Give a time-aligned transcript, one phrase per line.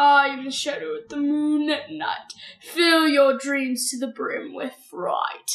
[0.00, 2.32] I am the shadow of the moon at night.
[2.60, 5.50] Fill your dreams to the brim with fright.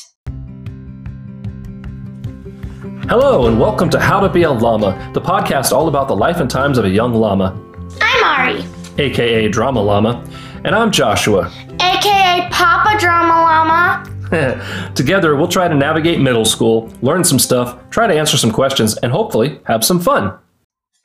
[3.08, 6.42] Hello, and welcome to How to Be a Llama, the podcast all about the life
[6.42, 7.58] and times of a young llama,
[8.02, 8.66] I'm Ari,
[8.98, 10.30] aka Drama Llama,
[10.66, 11.50] and I'm Joshua.
[11.80, 14.92] aka Papa Drama Llama.
[14.96, 18.98] Together, we'll try to navigate middle school, learn some stuff, try to answer some questions,
[18.98, 20.38] and hopefully have some fun.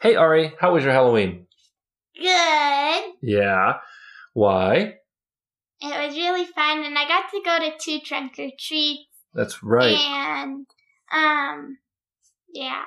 [0.00, 1.44] Hey, Ari, how was your Halloween?
[2.18, 3.12] Good.
[3.22, 3.74] Yeah.
[4.34, 4.94] Why?
[5.80, 9.62] It was really fun, and I got to go to two trunk or treats, That's
[9.62, 9.96] right.
[9.96, 10.66] and
[11.12, 11.78] um,
[12.52, 12.82] yeah,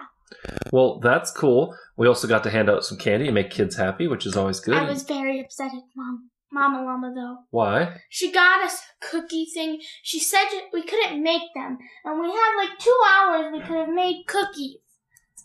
[0.73, 1.73] Well, that's cool.
[1.95, 4.59] We also got to hand out some candy and make kids happy, which is always
[4.59, 4.75] good.
[4.75, 7.37] I was very upset at mom, Mama Llama though.
[7.49, 7.97] Why?
[8.09, 9.79] She got us a cookie thing.
[10.03, 13.53] She said we couldn't make them, and we had like two hours.
[13.53, 14.77] We could have made cookies.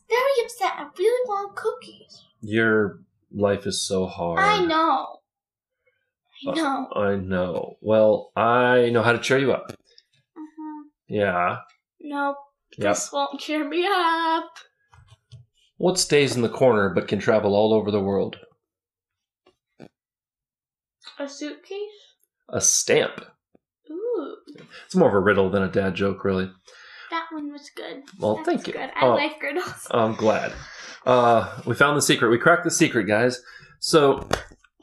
[0.09, 0.73] Very upset.
[0.77, 2.23] I really want cookies.
[2.41, 3.01] Your
[3.37, 4.39] life is so hard.
[4.41, 5.19] I know.
[6.47, 6.89] I Uh, know.
[6.95, 7.77] I know.
[7.81, 9.73] Well, I know how to cheer you up.
[10.35, 11.59] hmm Yeah.
[12.01, 12.37] Nope.
[12.79, 12.95] Yep.
[12.95, 14.51] This won't cheer me up.
[15.79, 18.39] What stays in the corner but can travel all over the world?
[21.19, 22.15] A suitcase?
[22.49, 23.25] A stamp.
[23.91, 24.37] Ooh,
[24.85, 26.51] It's more of a riddle than a dad joke, really.
[27.11, 28.03] that one was good.
[28.19, 28.73] Well, That's thank you.
[28.75, 28.91] Good.
[28.95, 29.15] I Oh.
[29.15, 29.87] like riddles.
[29.91, 30.53] I'm glad.
[31.07, 32.31] Uh, we found the secret.
[32.31, 33.41] We cracked the secret, guys.
[33.79, 34.29] So,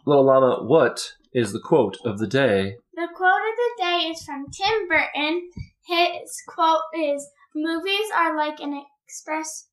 [0.05, 2.77] little llama, what is the quote of the day?
[2.95, 5.49] The quote of the day is from Tim Burton.
[5.85, 9.67] His quote is Movies are like an express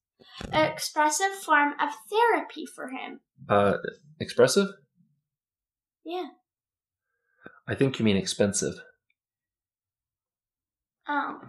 [0.52, 3.20] expressive form of therapy for him.
[3.48, 3.74] Uh,
[4.18, 4.68] expressive?
[6.04, 6.28] Yeah.
[7.66, 8.74] I think you mean expensive.
[11.08, 11.40] Oh.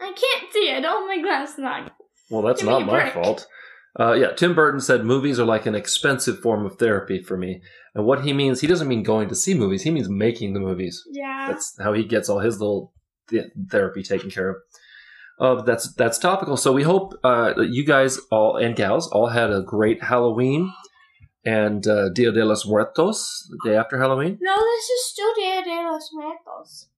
[0.00, 0.72] I can't see.
[0.72, 1.90] I don't have my glasses on.
[2.30, 3.46] Well, that's Give not my fault.
[3.98, 7.60] Uh, yeah, Tim Burton said movies are like an expensive form of therapy for me.
[7.94, 9.82] And what he means, he doesn't mean going to see movies.
[9.82, 11.02] He means making the movies.
[11.10, 11.46] Yeah.
[11.48, 12.92] That's how he gets all his little
[13.28, 14.56] th- therapy taken care of.
[15.40, 16.56] Uh, that's that's topical.
[16.56, 20.70] So we hope uh, you guys all and gals all had a great Halloween
[21.44, 24.38] and uh, Dia de los Muertos, the day after Halloween.
[24.40, 26.88] no, this is still Dia de los Muertos.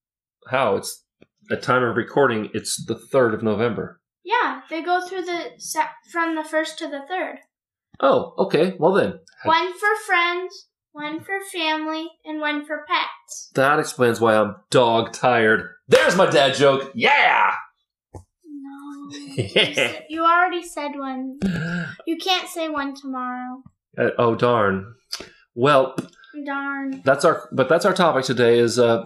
[0.48, 1.04] How it's
[1.50, 4.00] at time of recording, it's the third of November.
[4.24, 7.38] Yeah, they go through the se- from the first to the third.
[8.00, 8.74] Oh, okay.
[8.78, 13.50] Well then, One for friends, one for family, and one for pets.
[13.54, 15.68] that explains why I'm dog tired.
[15.88, 16.90] There's my dad joke.
[16.94, 17.52] Yeah.
[18.44, 19.10] No.
[19.36, 21.38] You said- you already said one.
[22.06, 23.62] You can't say one tomorrow.
[23.98, 24.94] Uh, oh darn.
[25.54, 25.94] Well,
[26.46, 27.02] Darn.
[27.04, 29.04] that's our but that's our topic today is uh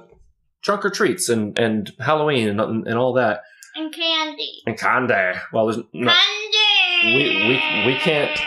[0.62, 3.41] trunk or treats and and Halloween and, and all that
[3.76, 4.62] And candy.
[4.66, 5.38] and candy.
[5.53, 6.10] Well, there's no.
[6.12, 7.16] Candy!
[7.16, 8.41] We- we- we can't-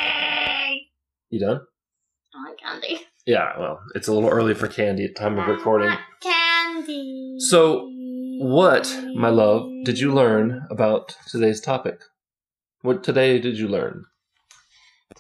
[1.30, 1.62] You done?
[2.34, 3.02] I like candy.
[3.28, 3.58] Yeah.
[3.60, 5.92] Well, it's a little early for candy at time of I recording.
[6.22, 7.36] Candy.
[7.40, 7.88] So,
[8.42, 12.02] What, my love, did you learn about today's topic?
[12.82, 14.06] What today did you learn?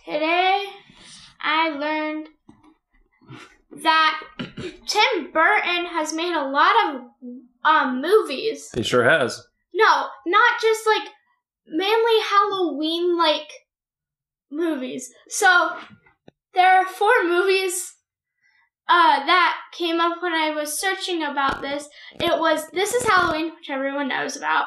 [0.05, 0.63] Today,
[1.41, 2.29] I learned
[3.83, 4.21] that
[4.87, 7.01] Tim Burton has made a lot of
[7.65, 8.71] um movies.
[8.73, 9.45] He sure has.
[9.79, 11.07] No, not just like
[11.67, 13.49] mainly Halloween like
[14.51, 15.09] movies.
[15.29, 15.77] So
[16.53, 17.93] there are four movies
[18.89, 21.87] uh, that came up when I was searching about this.
[22.19, 24.65] It was This is Halloween, which everyone knows about.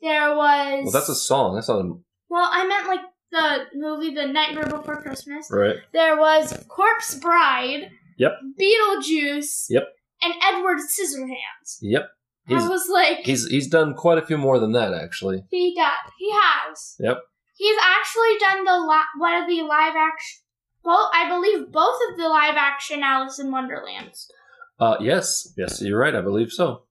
[0.00, 1.54] There was Well, that's a song.
[1.54, 1.92] That's not a
[2.28, 3.00] well, I meant like
[3.32, 5.48] the movie The Nightmare Before Christmas.
[5.50, 5.76] right.
[5.92, 7.90] There was Corpse Bride.
[8.18, 8.32] Yep.
[8.60, 9.66] Beetlejuice.
[9.68, 9.84] Yep.
[10.22, 11.78] And Edward Scissorhands.
[11.80, 12.08] Yep.
[12.46, 15.44] He's I was like, he's he's done quite a few more than that actually.
[15.50, 16.12] he does.
[16.18, 16.96] He has.
[16.98, 17.18] Yep.
[17.56, 20.40] He's actually done the li- one of the live action.
[20.82, 24.30] Both, I believe, both of the live action Alice in Wonderlands.
[24.78, 26.14] Uh, yes, yes, you're right.
[26.14, 26.82] I believe so.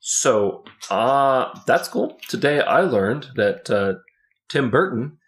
[0.00, 2.18] So, uh, that's cool.
[2.28, 3.94] Today I learned that uh,
[4.48, 5.18] Tim Burton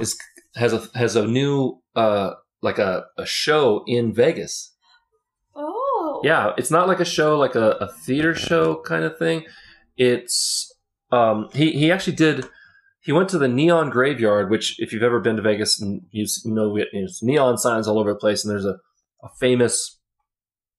[0.00, 0.16] is
[0.56, 2.30] has a has a new uh
[2.62, 4.74] like a, a show in Vegas.
[5.54, 5.82] Oh.
[6.24, 9.44] Yeah, it's not like a show like a, a theater show kind of thing.
[9.96, 10.72] It's
[11.12, 12.46] um he he actually did
[13.00, 16.26] he went to the neon graveyard, which if you've ever been to Vegas and you
[16.44, 16.76] know
[17.22, 18.78] neon signs all over the place, and there's a,
[19.22, 19.98] a famous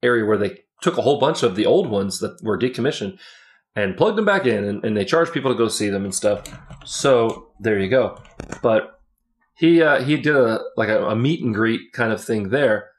[0.04, 3.18] area where they took a whole bunch of the old ones that were decommissioned
[3.75, 6.13] and plugged them back in, and, and they charged people to go see them and
[6.13, 6.44] stuff.
[6.83, 8.19] So there you go.
[8.62, 9.00] But
[9.56, 12.90] he uh, he did a like a, a meet and greet kind of thing there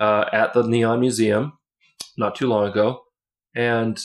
[0.00, 1.52] uh, at the Neon Museum
[2.16, 3.02] not too long ago,
[3.54, 3.98] and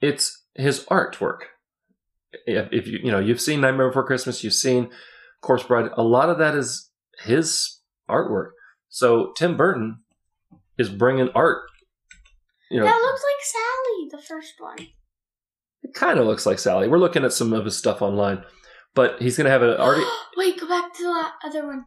[0.00, 1.38] it's his artwork.
[2.46, 4.90] If, if you you know you've seen Nightmare Before Christmas, you've seen
[5.40, 5.90] Corpse Bride.
[5.96, 6.90] A lot of that is
[7.24, 8.50] his artwork.
[8.88, 10.00] So Tim Burton
[10.78, 11.62] is bringing art.
[12.70, 14.88] You know, That looks like Sally, the first one.
[15.82, 16.86] it kind of looks like Sally.
[16.88, 18.44] We're looking at some of his stuff online,
[18.94, 19.98] but he's gonna have an art.
[20.36, 21.86] Wait, go back to the other one.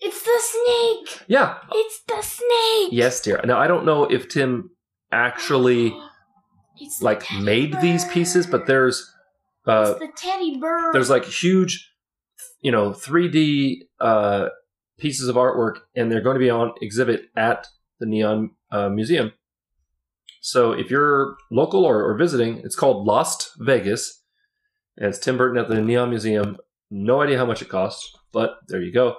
[0.00, 1.24] It's the snake.
[1.28, 2.88] Yeah, It's the snake.
[2.92, 3.40] yes, dear.
[3.44, 4.70] Now I don't know if Tim
[5.12, 5.90] actually
[6.80, 9.12] It's the like teddy made these pieces, but there's
[9.66, 10.92] uh, it's the teddy bird.
[10.94, 11.90] there's like huge,
[12.62, 14.48] you know, 3D uh,
[14.98, 17.66] pieces of artwork, and they're going to be on exhibit at
[17.98, 19.32] the Neon uh, Museum.
[20.40, 24.22] So if you're local or, or visiting, it's called Lost Vegas,
[24.96, 26.56] and it's Tim Burton at the Neon Museum.
[26.90, 29.16] No idea how much it costs, but there you go.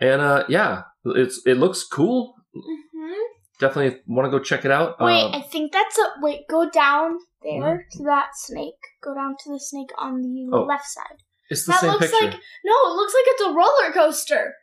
[0.00, 2.34] And uh, yeah, it's it looks cool.
[2.56, 3.14] Mhm.
[3.60, 4.96] Definitely want to go check it out.
[5.00, 6.46] Wait, Um, I think that's a wait.
[6.48, 8.74] Go down there to that snake.
[9.02, 11.18] Go down to the snake on the Oh, left side.
[11.50, 12.26] it's the that same looks picture.
[12.26, 12.74] like no.
[12.92, 14.54] It looks like it's a roller coaster.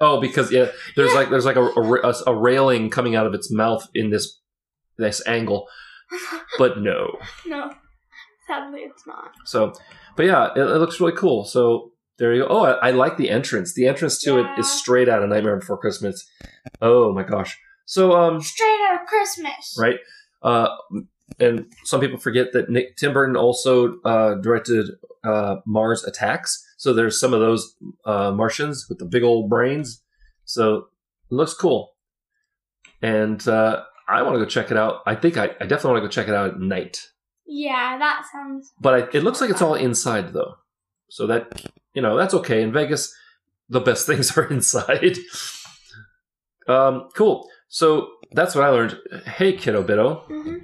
[0.00, 1.16] Oh, because yeah, there's Yeah.
[1.18, 4.40] like there's like a, a, a railing coming out of its mouth in this
[4.98, 5.66] this angle,
[6.58, 7.18] but no.
[7.46, 7.72] no,
[8.46, 9.32] sadly, it's not.
[9.44, 9.72] So,
[10.16, 11.44] but yeah, it, it looks really cool.
[11.44, 12.48] So there you go.
[12.48, 13.74] Oh, I, I like the entrance.
[13.74, 14.60] The entrance to it Yeah.
[14.60, 16.28] is straight out of Nightmare Before Christmas.
[16.80, 17.58] Oh my gosh.
[17.84, 19.76] So um, Straight out of Christmas.
[19.78, 19.98] right.
[20.42, 20.68] Uh,
[21.40, 24.86] and some people forget that Nick Tim Burton also uh, directed
[25.24, 26.64] uh, Mars Attacks.
[26.76, 27.74] So there's some of those
[28.04, 30.02] uh, Martians with the big old brains.
[30.44, 30.74] So
[31.30, 31.94] it looks cool.
[33.02, 35.02] And uh, I want to go check it out.
[35.06, 37.08] I think I, I definitely want to go check it out at night.
[37.46, 38.72] Yeah, that sounds.
[38.80, 40.54] But I, it looks like it's all inside though.
[41.08, 41.64] So that
[41.96, 42.62] you know that's okay.
[42.62, 43.12] In Vegas,
[43.68, 45.16] the best things are inside.
[46.68, 47.48] um, cool.
[47.68, 48.98] So that's what I learned.
[49.26, 50.24] Hey, kiddo biddo.
[50.26, 50.56] hmm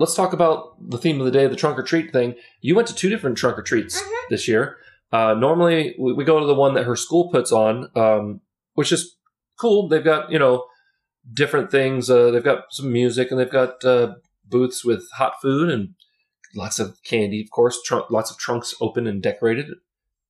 [0.00, 2.34] let's talk about the theme of the day, the trunk or treat thing.
[2.60, 4.28] You went to two different trunk or treats Mhm.
[4.30, 4.76] this year.
[5.10, 8.40] Uh, normally, we, we go to the one that her school puts on, um,
[8.74, 9.16] which is
[9.58, 9.88] cool.
[9.88, 10.64] They've got you know
[11.34, 12.08] different things.
[12.08, 14.14] Uh, they've got some music and they've got uh,
[14.44, 15.94] booths with hot food and
[16.54, 17.80] lots of candy, of course.
[17.84, 19.66] Trunk, lots of trunks open and decorated.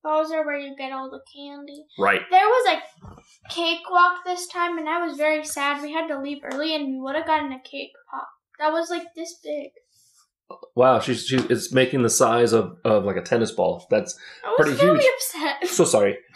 [0.04, 1.84] Those are where you get all the candy.
[1.98, 2.20] Right.
[2.30, 5.82] There was a cakewalk this time, and I was very sad.
[5.82, 8.28] We had to leave early, and we would have gotten a cake pop.
[8.58, 9.70] That was like this big.
[10.74, 13.86] Wow, she's she is making the size of, of like a tennis ball.
[13.90, 14.18] That's
[14.56, 14.80] pretty huge.
[14.80, 15.12] I was Pretty very huge.
[15.60, 15.68] upset.
[15.68, 16.16] so sorry.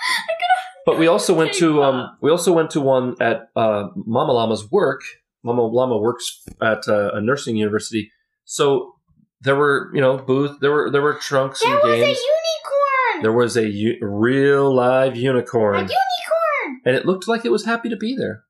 [0.84, 4.68] But we also went to um, we also went to one at uh, Mama Llama's
[4.68, 5.02] work.
[5.44, 8.10] Mama Llama works at uh, a nursing university,
[8.44, 8.96] so
[9.42, 12.18] there were you know booth there were there were trunks there and was games.
[12.18, 13.22] a unicorn.
[13.22, 15.76] there was a u- real live unicorn.
[15.76, 18.44] a unicorn, and it looked like it was happy to be there.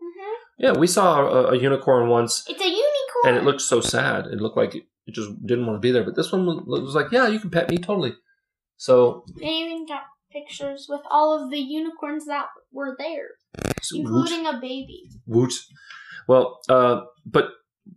[0.00, 3.24] hmm Yeah, we saw a, a unicorn once, It's a unicorn.
[3.26, 4.26] and it looked so sad.
[4.26, 6.04] It looked like it, just didn't want to be there.
[6.04, 8.12] But this one was, was like, yeah, you can pet me totally.
[8.76, 13.74] So They even got pictures with all of the unicorns that were there, woot.
[13.92, 15.10] including a baby.
[15.26, 15.52] Woot.
[16.28, 17.46] Well, uh, but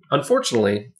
[0.09, 0.93] unfortunately,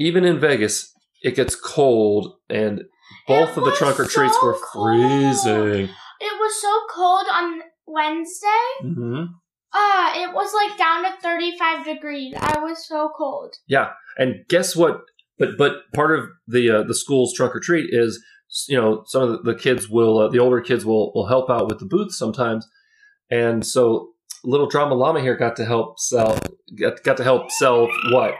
[0.00, 0.92] even in Vegas,
[1.22, 2.80] it gets cold, and
[3.28, 5.88] both It of the trunk or treats so were freezing.
[6.20, 8.70] It was so cold on Wednesday.
[8.80, 9.24] hmm
[9.72, 12.34] Uh, it was like down to 35 degrees.
[12.40, 13.54] I was so cold.
[13.68, 13.90] Yeah.
[14.18, 15.02] And guess what?
[15.38, 18.22] But but part of the uh, the school's trunk or treat is
[18.68, 21.48] you know some of the, the kids will uh, the older kids will will help
[21.50, 22.66] out with the booth sometimes,
[23.30, 24.08] and so
[24.44, 26.38] little drama llama here got to help sell
[26.78, 28.34] got, got to help sell what?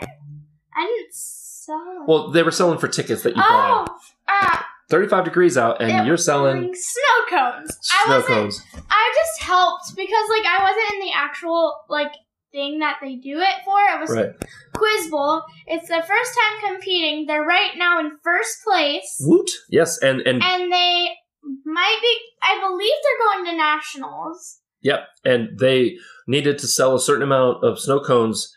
[2.10, 2.12] I.
[2.12, 3.86] Well, they were selling for tickets that you oh,
[4.28, 4.58] uh,
[4.90, 7.78] 35 degrees out, and you're selling snow cones.
[7.90, 8.34] I snow wasn't.
[8.34, 8.62] cones.
[8.90, 12.12] I just helped because like I wasn't in the actual like
[12.52, 13.78] thing that they do it for.
[13.78, 14.32] It was Right.
[14.74, 15.42] Quiz Bowl.
[15.66, 17.26] It's their first time competing.
[17.26, 19.50] They're right now in first place, Woot.
[19.68, 21.10] Yes, and and and they
[21.64, 22.18] might be.
[22.42, 24.58] I believe they're going to nationals.
[24.82, 28.54] Yep, and they needed to sell a certain amount of snow cones.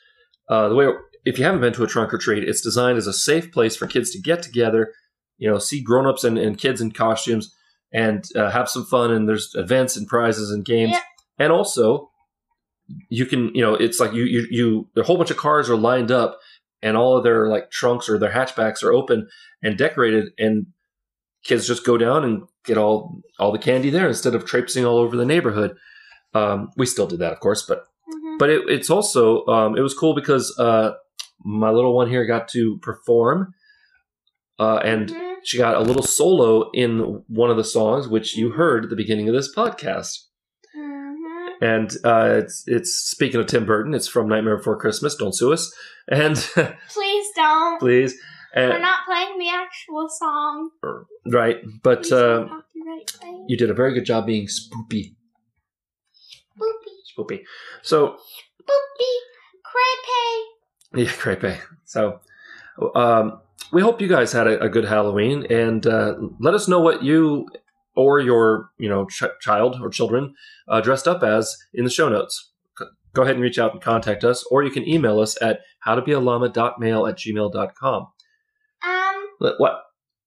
[0.50, 0.88] Uh, the way,
[1.26, 3.76] if you haven't been to a trunk or treat, it's designed as a safe place
[3.76, 4.94] for kids to get together,
[5.38, 7.54] you know, see grown-ups and, and kids in costumes,
[7.92, 9.12] and uh, have some fun.
[9.12, 11.02] And there's events and prizes and games, Yep.
[11.40, 12.10] and also
[13.10, 14.88] you can, you know, it's like you you you.
[14.98, 16.38] A whole bunch of cars are lined up,
[16.82, 19.28] and all of their like trunks or their hatchbacks are open
[19.62, 20.68] and decorated, and
[21.44, 24.98] kids just go down and get all all the candy there instead of traipsing all
[24.98, 25.76] over the neighborhood.
[26.34, 28.38] Um, we still did that, of course, but Mhm.
[28.40, 30.92] but it, it's also um, it was cool because uh,
[31.44, 33.54] my little one here got to perform,
[34.60, 35.36] uh, and Mhm.
[35.44, 38.96] she got a little solo in one of the songs, which you heard at the
[38.96, 40.28] beginning of this podcast.
[40.76, 41.52] Mhm.
[41.62, 45.16] And uh, it's it's speaking of Tim Burton, it's from Nightmare Before Christmas.
[45.16, 45.74] Don't sue us,
[46.08, 46.36] and
[46.90, 47.80] Please don't.
[47.80, 48.16] please,
[48.56, 50.70] We're not playing the actual song.
[51.26, 51.58] right.
[51.82, 53.46] But uh, don't copyright claim.
[53.48, 55.16] you did a very good job being spoopy.
[56.58, 56.94] Spoopy.
[57.18, 57.44] Spoopy.
[57.82, 58.18] So
[58.66, 59.08] crepe.
[60.96, 61.58] yeah, crepe.
[61.86, 62.20] So
[62.96, 63.40] um,
[63.72, 67.04] we hope you guys had a, a good Halloween, and uh, let us know what
[67.04, 67.48] you
[67.96, 70.34] or your you know ch- child or children
[70.68, 72.52] uh, dressed up as in the show notes.
[72.78, 75.60] C- Go ahead and reach out and contact us, or you can email us at
[75.86, 78.08] howtobealama.mail at gmail.com.
[78.86, 79.80] Um, What?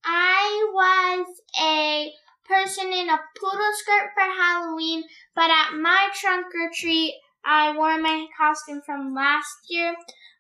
[0.05, 1.27] I was
[1.61, 2.13] a
[2.49, 5.03] person in a poodle skirt for Halloween,
[5.35, 9.95] but at my trunk or treat, I wore my costume from last year,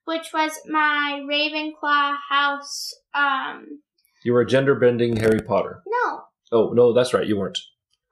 [0.06, 2.94] which was my Ravenclaw house.
[3.14, 3.80] Um,
[4.24, 5.82] You were a gender bending Harry Potter.
[5.86, 6.22] no,
[6.52, 7.58] Oh no, that's right, you weren't.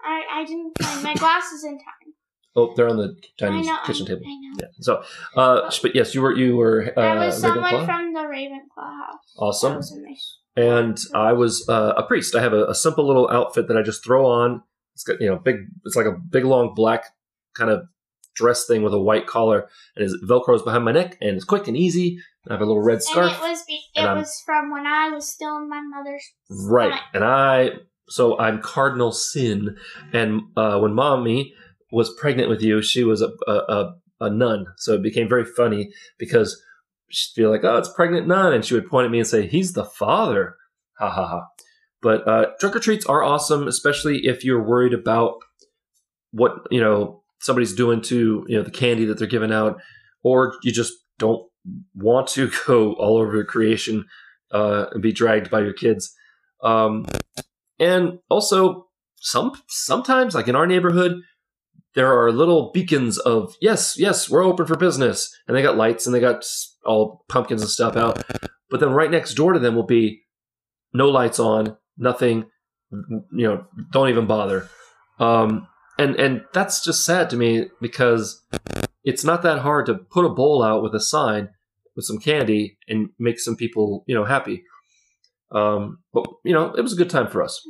[0.03, 2.15] I, I didn't find my glasses in time.
[2.57, 4.23] Oh, they're on the Chinese know, kitchen table.
[4.25, 4.57] I know.
[4.61, 4.67] Yeah.
[4.81, 5.03] So,
[5.37, 7.85] uh, but yes, you were you were uh, I was someone Ravenclaw.
[7.87, 9.35] from the Ravenclaw house.
[9.39, 9.77] Awesome.
[9.77, 10.39] was a nice.
[10.57, 12.37] and I was uh, a priest.
[12.37, 14.63] I have a, a simple little outfit that I just throw on.
[14.95, 15.57] It's got you know big.
[15.85, 17.07] It's like a big long black
[17.57, 17.89] kind of
[18.35, 21.69] dress thing with a white collar, and it velcros behind my neck, and it's quick
[21.69, 22.19] and easy.
[22.45, 23.33] And I have a little red scarf.
[23.33, 26.25] And it was be- it was from when I was still in my mother's.
[26.51, 26.89] Right.
[26.89, 27.05] stomach.
[27.15, 27.71] And I,
[28.09, 29.77] so I'm Cardinal Sin.
[30.13, 31.55] And uh, when mommy
[31.91, 34.67] was pregnant with you, she was a, a, a, a nun.
[34.77, 36.61] So it became very funny because
[37.09, 38.53] she'd be like, oh, it's pregnant nun.
[38.53, 40.57] And she would point at me and say, he's the father.
[40.99, 41.47] Ha ha ha.
[42.03, 45.37] But uh, trick or treats are awesome, especially if you're worried about
[46.33, 49.81] what, you know, somebody's doing to, you know, the candy that they're giving out,
[50.23, 51.47] or you just don't
[51.95, 54.07] want to go all over your creation
[54.51, 56.15] uh, and be dragged by your kids.
[56.63, 57.07] Um,
[57.79, 61.21] and also, some sometimes, like in our neighborhood,
[61.95, 66.07] there are little beacons of yes, yes, we're open for business, and they got lights
[66.07, 66.45] and they got
[66.85, 68.23] all pumpkins and stuff out.
[68.71, 70.23] But then right next door to them will be
[70.93, 72.47] no lights on, nothing.
[72.91, 74.69] You know, don't even bother.
[75.19, 75.67] Um,
[75.99, 78.43] and and that's just sad to me because
[79.05, 81.51] it's not that hard to put a bowl out with a sign
[81.97, 84.65] with some candy and make some people you know happy.
[85.53, 87.61] Um, but you know, it was a good time for us.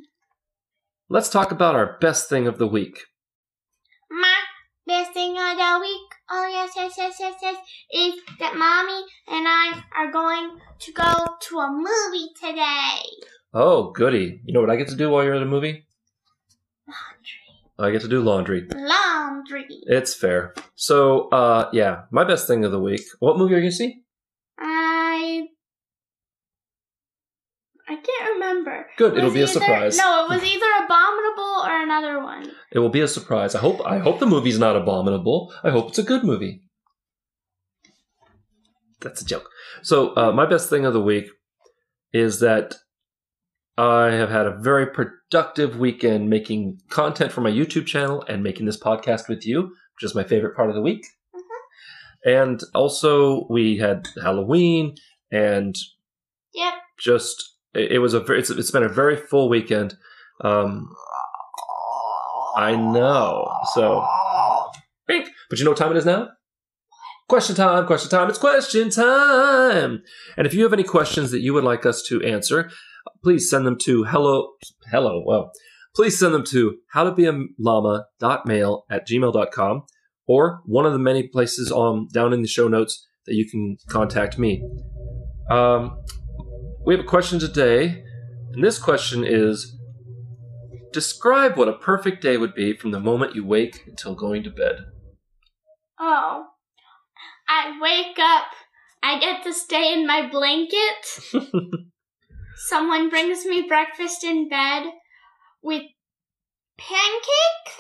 [1.11, 2.99] Let's talk about our best thing of the week.
[4.11, 4.41] My
[4.87, 7.57] best thing of the week, oh yes, yes, yes, yes, yes,
[7.93, 13.01] is that mommy and I are going to go to a movie today.
[13.53, 14.41] Oh, goody!
[14.45, 15.87] You know what I get to do while you're at a movie?
[16.89, 17.44] Laundry.
[17.79, 18.69] I get to do laundry.
[18.73, 19.67] Laundry.
[19.69, 20.55] It's fair.
[20.77, 23.03] So, uh, yeah, my best thing of the week.
[23.19, 24.03] What movie are you gonna see?
[24.59, 25.47] I.
[27.89, 28.87] I can't remember.
[28.97, 29.15] Good.
[29.15, 29.99] It It'll be a surprise.
[29.99, 32.51] No, it was either Abominable or another one.
[32.71, 33.55] It will be a surprise.
[33.55, 33.81] I hope.
[33.87, 35.53] I hope the movie's not abominable.
[35.63, 36.63] I hope it's a good movie.
[39.01, 39.49] That's a joke.
[39.83, 41.27] So, uh, my best thing of the week
[42.13, 42.77] is that
[43.77, 48.67] I have had a very productive weekend making content for my YouTube channel and making
[48.67, 51.05] this podcast with you, which is my favorite part of the week.
[52.25, 54.95] And also, we had Halloween,
[55.31, 55.75] and
[56.55, 56.75] Yep.
[56.99, 57.37] just
[57.75, 59.97] it, was a very, it's, it's been a very full weekend.
[60.41, 60.89] Um,
[62.57, 63.51] I know.
[63.75, 64.07] So.
[65.07, 66.31] But you know what time it is now?
[67.29, 68.29] Question time, question time.
[68.29, 70.03] It's question time.
[70.37, 72.71] And if you have any questions that you would like us to answer,
[73.23, 74.51] please send them to hello,
[74.91, 75.53] hello, well,
[75.95, 79.83] please send them to howtobealama.mail at gmail.com
[80.27, 83.77] or one of the many places on down in the show notes that you can
[83.89, 84.63] contact me.
[85.51, 85.99] Um,
[86.85, 88.03] we have a question today,
[88.53, 89.77] and this question is
[90.95, 94.51] Describe what a perfect day would be from the moment you wake until going to
[94.51, 94.77] bed.
[95.99, 96.45] Oh.
[97.49, 98.47] I wake up.
[99.03, 101.19] I get to stay in my blanket.
[102.57, 104.93] Someone brings me breakfast in bed
[105.63, 105.83] with
[106.79, 107.75] pancake,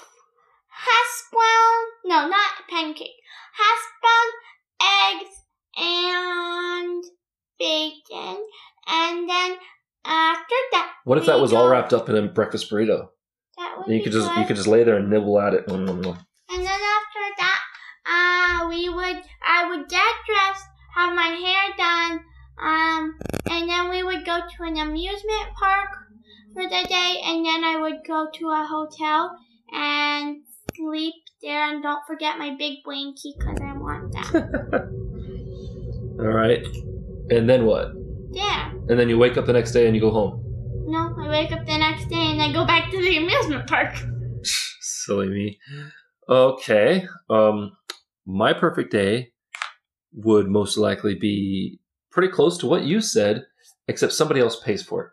[0.68, 1.84] hash brown.
[2.04, 3.10] No, not pancake.
[3.54, 5.30] Hash brown, eggs,
[5.76, 7.04] and
[7.58, 8.46] bacon.
[8.86, 9.56] And then
[10.04, 13.08] after that, What if that was all wrapped up in a breakfast burrito?
[13.56, 15.54] That would And you be could just you could just lay there and nibble at
[15.54, 15.64] it.
[15.68, 17.60] And then after that,
[18.06, 22.24] uh, we would, I would get dressed, have my hair done,
[22.60, 23.18] um,
[23.50, 25.90] and then we would go to an amusement park
[26.52, 29.36] for the day, and then I would go to a hotel
[29.72, 30.42] and
[30.76, 34.88] sleep there, and don't forget my big blankie because I want that.
[36.20, 36.64] All right.
[37.30, 37.92] And then what?
[38.34, 38.70] yeah.
[38.88, 40.42] And then you wake up the next day and you go home.
[40.86, 43.94] No, I wake up the next day and I go back to the amusement park.
[44.80, 45.58] Silly me.
[46.28, 47.06] Okay.
[47.30, 47.72] Um,
[48.26, 49.32] my perfect day
[50.12, 51.80] would most likely be
[52.14, 53.44] pretty close to what you said,
[53.88, 55.10] except somebody else pays for it.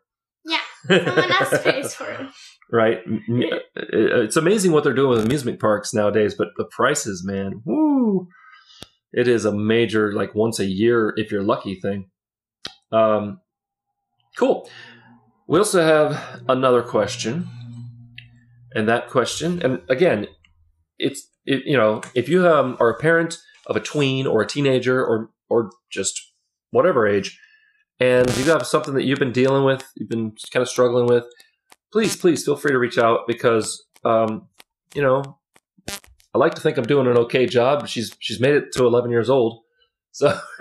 [0.89, 2.27] Yeah, Someone else pays for it.
[2.71, 2.99] right?
[3.05, 3.57] M- Yeah.
[3.75, 8.27] It's amazing what they're doing with amusement parks nowadays, but the prices, man, woo!
[9.13, 12.09] It is a major, like once a year, if you're lucky, thing.
[12.93, 13.41] Um,
[14.37, 14.69] cool.
[15.47, 17.47] We also have another question,
[18.73, 20.27] and that question, and again,
[20.97, 24.47] it's it, you know, if you um, are a parent of a tween or a
[24.47, 26.21] teenager or or just
[26.71, 27.39] whatever age,
[27.99, 31.25] and you have something that you've been dealing with, you've been kind of struggling with,
[31.91, 34.47] please, please feel free to reach out because um,
[34.93, 35.37] you know,
[36.33, 37.87] I like to think I'm doing an okay job.
[37.87, 39.61] She's she's made it to 11 years old,
[40.11, 40.39] so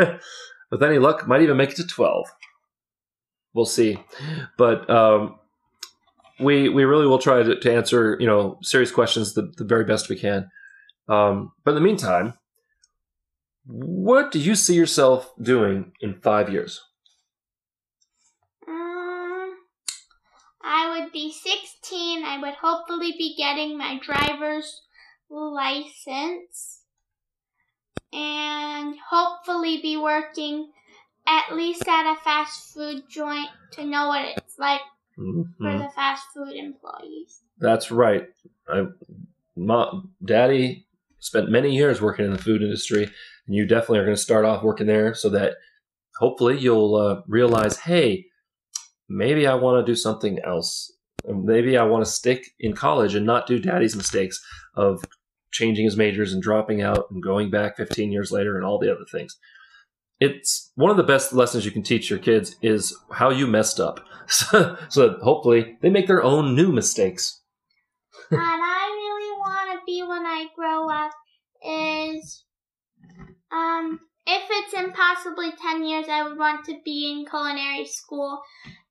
[0.70, 2.26] with any luck, might even make it to 12.
[3.54, 3.98] We'll see,
[4.56, 5.38] but um,
[6.38, 9.84] we we really will try to, to answer you know serious questions the, the very
[9.84, 10.50] best we can.
[11.08, 12.34] Um, but in the meantime,
[13.70, 16.80] what do you see yourself doing in five years?
[18.66, 19.54] Um,
[20.62, 22.24] I would be 16.
[22.24, 24.82] I would hopefully be getting my driver's
[25.28, 26.82] license
[28.12, 30.72] and hopefully be working
[31.26, 34.80] at least at a fast food joint to know what it's like
[35.14, 35.78] for Mhm.
[35.86, 37.42] the fast food employees.
[37.58, 38.28] That's right.
[38.68, 38.86] I,
[39.54, 40.86] mom, daddy
[41.20, 43.12] spent many years working in the food industry,
[43.50, 45.54] and you definitely are going to start off working there so that
[46.20, 48.26] hopefully you'll uh, realize, hey,
[49.08, 50.92] maybe I want to do something else.
[51.26, 54.40] Maybe I want to stick in college and not do daddy's mistakes
[54.76, 55.04] of
[55.50, 58.92] changing his majors and dropping out and going back 15 years later and all the
[58.92, 59.36] other things.
[60.20, 63.80] It's one of the best lessons you can teach your kids is how you messed
[63.80, 64.00] up.
[64.32, 67.42] So, so that hopefully they make their own new mistakes.
[68.28, 71.10] what I really want to be when I grow up
[71.66, 71.89] is,
[73.52, 78.40] um, if it's in possibly 10 years, I would want to be in culinary school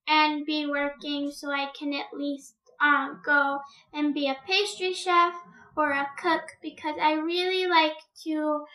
[0.07, 3.59] and be working so I can at least uh, go
[3.93, 5.33] and be a pastry chef
[5.77, 8.65] or a cook because I really like to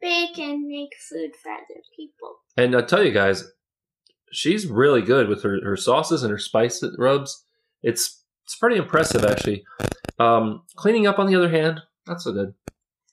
[0.00, 2.36] bake and make food for other people.
[2.56, 3.50] And I tell you guys,
[4.32, 7.44] she's really good with her, her sauces and her spice rubs.
[7.82, 9.64] It's it's pretty impressive actually.
[10.18, 12.54] Um, cleaning up on the other hand, not so good.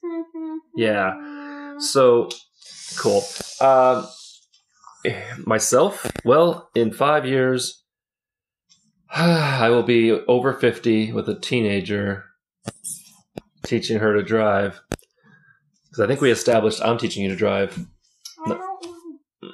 [0.76, 1.37] Yeah.
[1.80, 2.28] So
[2.96, 3.22] cool.
[3.60, 4.06] Um,
[5.46, 7.82] myself, well, in five years,
[9.10, 12.24] I will be over fifty with a teenager,
[13.64, 14.80] teaching her to drive.
[15.86, 17.78] Because I think we established I'm teaching you to drive,
[18.46, 18.60] don't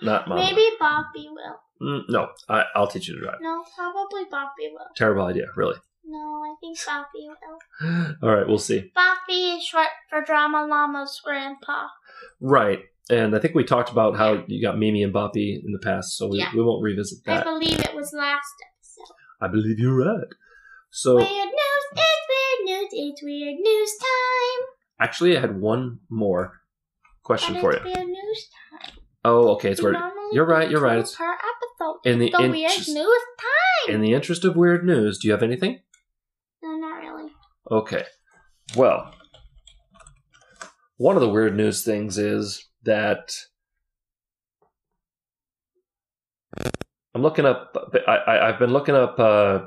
[0.02, 0.38] not mom.
[0.38, 1.60] Maybe Boppy will.
[1.82, 3.38] Mm, no, I, I'll teach you to drive.
[3.40, 4.86] No, probably Boppy will.
[4.96, 5.76] Terrible idea, really.
[6.06, 8.14] No, I think Boppy will.
[8.22, 8.92] All right, we'll see.
[8.96, 11.86] Boppy is short for Drama Llama's grandpa.
[12.40, 15.78] Right, and I think we talked about how you got Mimi and Boppy in the
[15.82, 16.50] past, so we, Yeah.
[16.54, 17.40] we won't revisit that.
[17.46, 19.14] I believe it was last episode.
[19.40, 20.26] I believe you're right.
[20.90, 24.66] So Weird news, it's weird news, it's weird news time.
[25.00, 26.60] actually, I had one more
[27.22, 27.92] question But for it's you.
[27.94, 28.92] weird news time.
[29.24, 30.02] Oh, okay, it's We weird.
[30.32, 30.70] You're right.
[30.70, 30.98] You're right.
[30.98, 32.00] It's per episode.
[32.04, 33.94] in the The weird interest, news time.
[33.94, 35.18] in the interest of weird news.
[35.18, 35.80] Do you have anything?
[37.70, 38.04] Okay.
[38.76, 39.14] Well,
[40.96, 43.34] one of the weird news things is that
[47.14, 47.76] I'm looking up.
[48.06, 49.60] I, I've been looking up uh,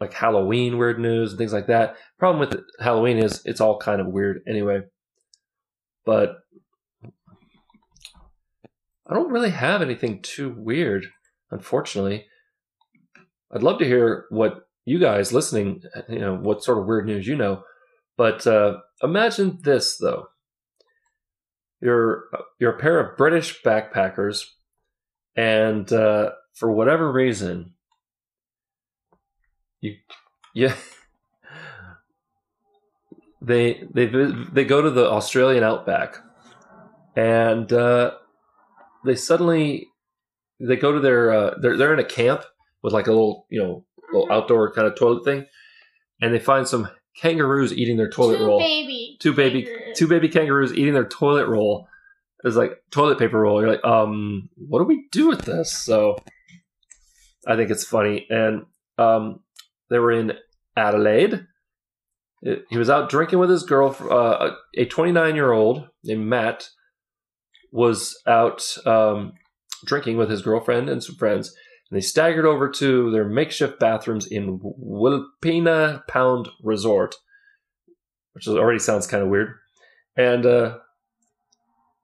[0.00, 1.96] like Halloween weird news and things like that.
[2.18, 4.82] Problem with Halloween is it's all kind of weird anyway.
[6.04, 6.36] But
[9.06, 11.06] I don't really have anything too weird,
[11.50, 12.26] unfortunately.
[13.52, 17.26] I'd love to hear what you guys listening, you know, what sort of weird news
[17.26, 17.62] you know.
[18.16, 20.28] But uh, imagine this though:
[21.80, 22.24] you're
[22.58, 24.44] you're a pair of British backpackers,
[25.36, 27.74] and uh, for whatever reason,
[29.80, 29.96] you
[30.54, 30.74] yeah.
[33.44, 36.16] They they they go to the Australian outback,
[37.14, 38.12] and uh,
[39.04, 39.88] they suddenly
[40.58, 42.44] they go to their uh, they're they're in a camp
[42.82, 45.46] with like a little you know little outdoor kind of toilet thing,
[46.20, 46.88] and they find some
[47.20, 48.58] kangaroos eating their toilet two roll.
[48.58, 49.16] baby.
[49.20, 49.98] Two baby, kangaroos.
[49.98, 51.86] two baby kangaroos eating their toilet roll.
[52.44, 53.60] It's like toilet paper roll.
[53.60, 55.72] You're like, um, what do we do with this?
[55.72, 56.16] So,
[57.46, 58.26] I think it's funny.
[58.28, 58.66] And
[58.98, 59.40] um,
[59.90, 60.32] they were in
[60.76, 61.46] Adelaide.
[62.42, 63.96] It- he was out drinking with his girl.
[63.98, 66.68] Uh, a 29 year old named Matt
[67.72, 69.32] was out um,
[69.86, 71.54] drinking with his girlfriend and some friends
[71.94, 77.16] they staggered over to their makeshift bathrooms in Wilpena Pound Resort,
[78.32, 79.54] which already sounds kind of weird.
[80.16, 80.78] And uh,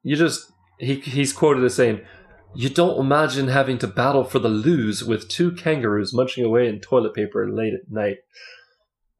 [0.02, 2.00] you just he he's quoted as saying,
[2.54, 6.80] "You don't imagine having to battle for the loos with two kangaroos munching away in
[6.80, 8.18] toilet paper late at night."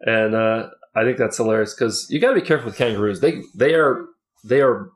[0.00, 3.20] and uh, I think that's hilarious because you got to be careful with kangaroos.
[3.20, 4.06] They they are
[4.44, 4.90] they are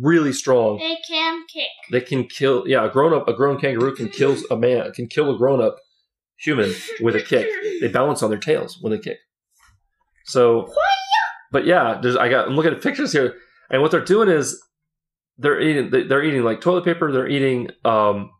[0.00, 0.78] really strong.
[0.78, 1.68] They can kick.
[1.90, 2.66] They can kill.
[2.66, 5.62] Yeah, a grown up, a grown kangaroo can kill a man, can kill a grown
[5.62, 5.76] up
[6.36, 7.48] human with a kick.
[7.80, 9.18] They balance on their tails when they kick.
[10.24, 10.72] So,
[11.52, 12.48] but yeah, there's, I got.
[12.48, 13.36] I'm looking at pictures here,
[13.70, 14.62] and what they're doing is
[15.38, 15.90] they're eating.
[16.08, 17.10] They're eating like toilet paper.
[17.12, 17.70] They're eating.
[17.84, 18.30] um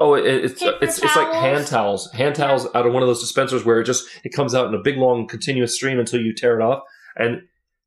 [0.00, 3.08] Oh, it, it's Paper it's it's like hand towels, hand towels out of one of
[3.08, 6.20] those dispensers where it just it comes out in a big long continuous stream until
[6.20, 6.82] you tear it off.
[7.16, 7.42] And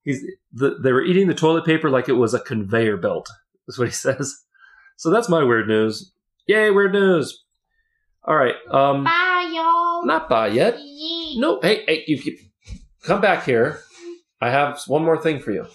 [0.08, 3.30] he's the, they were eating the toilet paper like it was a conveyor belt.
[3.68, 4.36] Is what he says.
[4.96, 6.12] So that's my weird news.
[6.48, 7.44] Yay, weird news!
[8.24, 10.06] All right, um, Bye, y'all.
[10.06, 10.76] not bye yet.
[10.76, 11.38] Yeet.
[11.40, 12.38] No, hey, hey, you, you
[13.04, 13.82] come back here.
[14.42, 15.66] I have one more thing for you.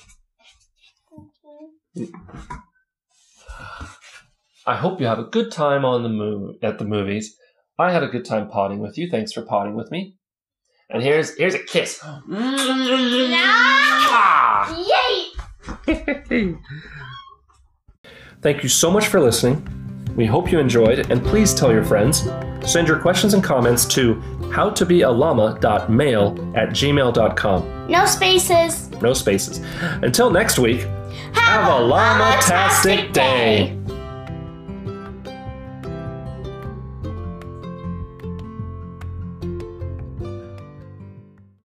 [4.67, 7.37] I hope you have a good time on the move at the movies.
[7.79, 9.11] I had a good time potting with you.
[9.11, 10.17] Thanks for potting with me.
[10.89, 12.03] And here's here's a kiss.
[12.29, 13.82] Yay!
[18.43, 19.67] Thank you so much for listening.
[20.17, 22.29] We hope you enjoyed, and please tell your friends.
[22.65, 24.15] Send your questions and comments to
[24.51, 27.87] howtobealama.mail at gmail.com.
[27.89, 28.91] No spaces.
[29.01, 29.61] No spaces.
[30.03, 30.87] Until next week,
[31.33, 33.79] have a llama-tastic day.